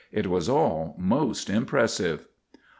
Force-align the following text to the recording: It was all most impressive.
It 0.11 0.25
was 0.25 0.49
all 0.49 0.95
most 0.97 1.47
impressive. 1.47 2.25